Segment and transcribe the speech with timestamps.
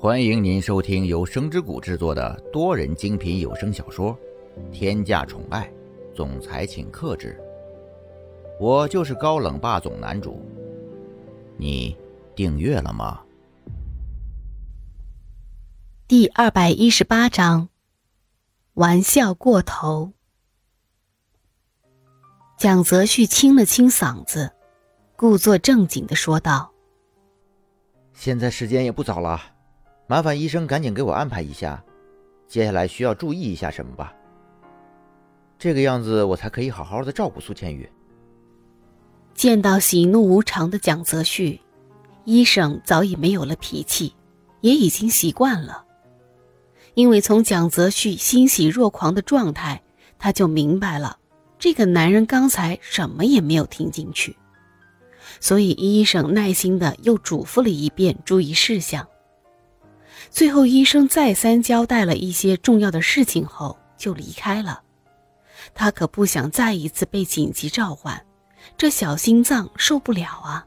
[0.00, 4.16] 欢迎您收听由声之谷制作的多人精品有声小说
[4.70, 5.68] 《天价宠爱
[6.14, 7.36] 总裁请克制》，
[8.64, 10.40] 我就是高冷霸总男主。
[11.56, 11.96] 你
[12.36, 13.20] 订阅了吗？
[16.06, 17.68] 第二百一十八章，
[18.74, 20.12] 玩笑过头。
[22.56, 24.52] 蒋泽旭清了清嗓子，
[25.16, 26.72] 故作正经的说道
[28.14, 29.54] ：“现在时间也不早了。”
[30.10, 31.84] 麻烦医生赶紧给我安排一下，
[32.46, 34.14] 接下来需要注意一下什么吧。
[35.58, 37.86] 这个样子我才可以好好的照顾苏千玉。
[39.34, 41.60] 见到喜怒无常的蒋泽旭，
[42.24, 44.14] 医生早已没有了脾气，
[44.62, 45.84] 也已经习惯了。
[46.94, 49.82] 因为从蒋泽旭欣喜若狂的状态，
[50.18, 51.18] 他就明白了
[51.58, 54.34] 这个男人刚才什么也没有听进去，
[55.38, 59.06] 所以医生耐心的又嘱咐了一遍注意事项。
[60.30, 64.82] 最后，医生再三交代了一些重要的事情后，就离开了。
[65.74, 68.24] 他可不想再一次被紧急召唤，
[68.76, 70.66] 这小心脏受不了啊！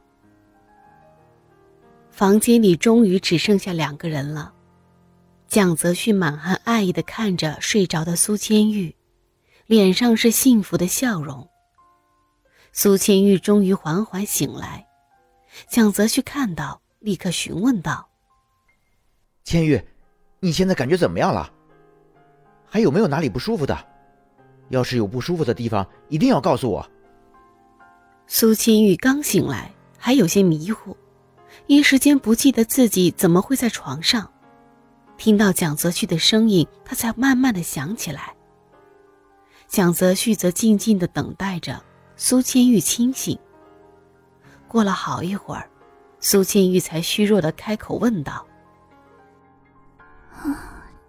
[2.11, 4.53] 房间里终于只剩下两个人了。
[5.47, 8.95] 蒋泽旭满含爱意的看着睡着的苏千玉，
[9.65, 11.49] 脸上是幸福的笑容。
[12.73, 14.87] 苏千玉终于缓缓醒来，
[15.69, 18.10] 蒋泽旭看到，立刻询问道。
[19.43, 19.81] 千玉，
[20.39, 21.51] 你现在感觉怎么样了？
[22.67, 23.77] 还有没有哪里不舒服的？
[24.69, 26.89] 要是有不舒服的地方，一定要告诉我。
[28.27, 30.95] 苏千玉刚醒来，还有些迷糊，
[31.67, 34.31] 一时间不记得自己怎么会在床上。
[35.17, 38.33] 听到蒋泽旭的声音，他才慢慢的想起来。
[39.67, 41.83] 蒋泽旭则静静的等待着
[42.15, 43.37] 苏千玉清醒。
[44.67, 45.69] 过了好一会儿，
[46.21, 48.45] 苏千玉才虚弱的开口问道。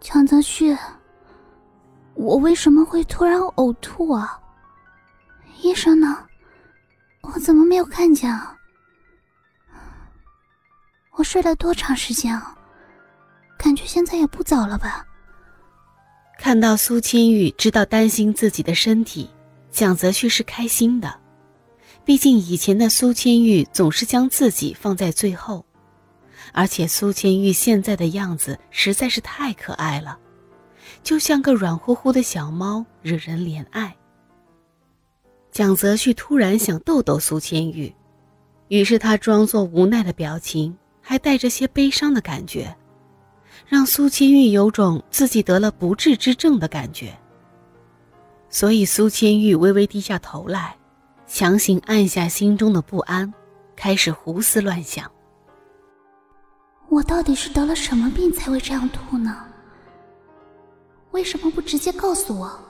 [0.03, 0.77] 蒋泽旭，
[2.15, 4.37] 我为什么会突然呕吐啊？
[5.63, 6.27] 医生呢？
[7.21, 8.59] 我怎么没有看见啊？
[11.13, 12.59] 我睡了多长时间啊？
[13.57, 15.07] 感觉现在也不早了吧？
[16.37, 19.31] 看到苏千玉知道担心自己的身体，
[19.71, 21.21] 蒋泽旭是开心的。
[22.05, 25.65] 毕竟以前的苏千玉总是将自己放在最后。
[26.53, 30.19] 而且苏千玉现在的样子实在是太可爱了，
[31.03, 33.95] 就像个软乎乎的小猫，惹人怜爱。
[35.51, 37.95] 蒋泽旭突然想逗逗苏千玉，
[38.69, 42.75] 于是他装作无奈的表情，还带着些悲伤的感觉，
[43.69, 47.15] 让苏千玉有种自己得了不治之症的感觉。
[48.49, 50.75] 所以苏千玉微微低下头来，
[51.27, 53.31] 强行按下心中的不安，
[53.77, 55.12] 开始胡思乱想。
[56.93, 59.47] 我到底是得了什么病才会这样吐呢？
[61.13, 62.61] 为什么不直接告诉我？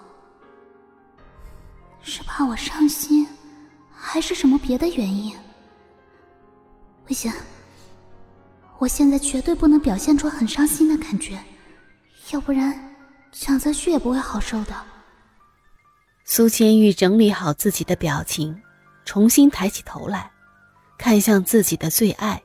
[2.03, 3.27] 是怕我伤心，
[3.93, 5.37] 还是什么别的原因？
[7.05, 7.33] 不行，
[8.79, 11.37] 我现在绝对不能表现出很伤心的感觉，
[12.31, 12.95] 要不然
[13.33, 14.73] 蒋泽旭也不会好受的。
[16.25, 18.63] 苏千玉整理好自己的表情，
[19.05, 20.31] 重新抬起头来，
[20.97, 22.41] 看向自己的最爱。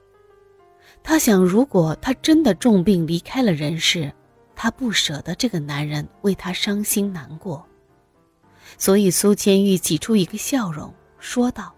[1.09, 4.13] 他想，如果他真的重病离开了人世，
[4.53, 7.65] 他不舍得这个男人为他伤心难过，
[8.77, 11.73] 所以苏千玉挤出一个笑容，说道：“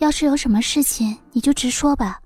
[0.00, 2.18] 要是有什么事情，你就直说吧。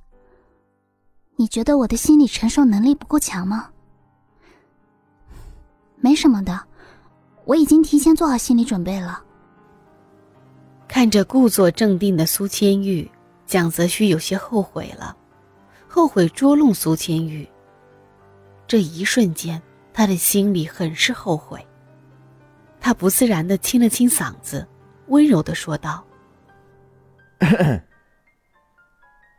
[1.34, 3.70] 你觉得我的心理承受能力不够强吗？
[5.97, 6.62] 没什么的，
[7.44, 9.25] 我已经提前做好心理准备了。”
[10.87, 13.10] 看着故作镇定的苏千玉。
[13.46, 15.16] 蒋泽旭有些后悔了，
[15.88, 17.48] 后悔捉弄苏千玉。
[18.66, 19.62] 这一瞬间，
[19.92, 21.64] 他的心里很是后悔。
[22.80, 24.66] 他不自然的清了清嗓子，
[25.06, 26.04] 温柔的说道：“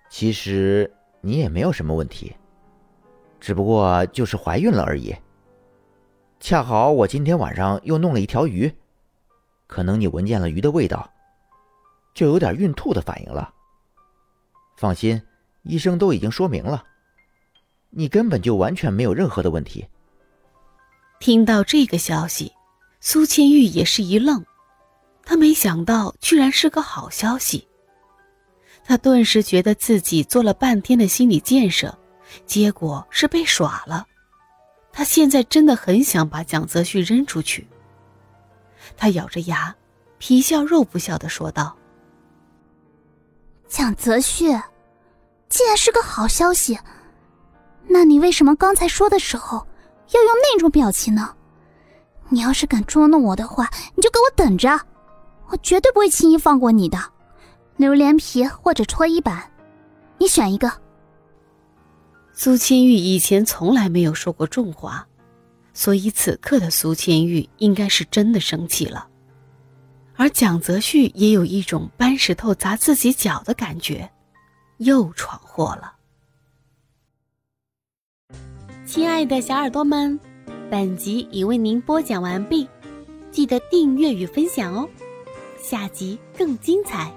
[0.10, 0.90] 其实
[1.20, 2.34] 你也没有什么问题，
[3.42, 5.14] 只不过就是怀孕了而已。
[6.40, 8.74] 恰好我今天晚上又弄了一条鱼，
[9.68, 11.12] 可能你闻见了鱼的味道，
[12.14, 13.54] 就有点孕吐的反应了。”
[14.78, 15.20] 放心，
[15.64, 16.84] 医生都已经说明了，
[17.90, 19.86] 你根本就完全没有任何的问题。
[21.20, 22.54] 听到这个消息，
[23.02, 24.46] 苏千玉也是一愣，
[25.24, 27.68] 他没想到居然是个好消息。
[28.84, 31.98] 他顿时觉得自己做了半天的心理建设，
[32.46, 34.06] 结果是被耍了。
[34.94, 37.68] 他现在真的很想把蒋泽旭扔出去。
[38.96, 39.76] 他咬着牙，
[40.20, 41.76] 皮笑肉不笑的说道。
[43.68, 44.46] 蒋泽旭，
[45.50, 46.80] 既然是个好消息，
[47.88, 49.68] 那你为什么刚才说的时候
[50.12, 51.34] 要用那种表情呢？
[52.30, 54.80] 你要是敢捉弄我的话，你就给我等着，
[55.48, 56.98] 我绝对不会轻易放过你的。
[57.76, 59.52] 榴莲皮或者搓衣板，
[60.18, 60.72] 你选一个。
[62.34, 65.08] 苏千玉以前从来没有说过重话，
[65.74, 69.08] 所以此刻的苏千玉应该是真的生气了。
[70.18, 74.10] 而蒋泽旭也有一种搬石头砸自己脚的感觉，
[74.78, 75.94] 又闯祸了。
[78.86, 80.20] 亲爱的小耳朵们，
[80.72, 82.68] 本集已为您播讲完毕，
[83.30, 84.90] 记得订阅与分享哦，
[85.62, 87.14] 下集更精彩。